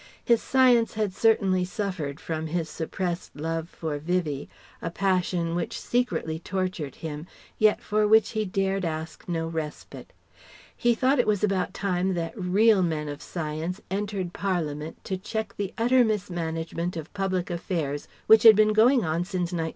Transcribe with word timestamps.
His 0.25 0.41
Science 0.41 0.95
had 0.95 1.13
certainly 1.13 1.63
suffered 1.63 2.19
from 2.19 2.47
his 2.47 2.67
suppressed 2.67 3.35
love 3.35 3.69
for 3.69 3.99
Vivie, 3.99 4.49
a 4.81 4.89
passion 4.89 5.53
which 5.53 5.79
secretly 5.79 6.39
tortured 6.39 6.95
him, 7.05 7.27
yet 7.59 7.83
for 7.83 8.07
which 8.07 8.31
he 8.31 8.43
dared 8.43 8.83
ask 8.83 9.25
no 9.29 9.45
respite. 9.47 10.11
He 10.75 10.95
thought 10.95 11.19
it 11.19 11.27
was 11.27 11.43
about 11.43 11.75
time 11.75 12.15
that 12.15 12.33
real 12.35 12.81
men 12.81 13.09
of 13.09 13.21
Science 13.21 13.79
entered 13.91 14.33
Parliament 14.33 14.97
to 15.03 15.17
check 15.17 15.53
the 15.55 15.71
utter 15.77 16.03
mismanagement 16.03 16.97
of 16.97 17.13
public 17.13 17.51
affairs 17.51 18.07
which 18.25 18.41
had 18.41 18.55
been 18.55 18.73
going 18.73 19.05
on 19.05 19.23
since 19.23 19.51
1900. 19.53 19.69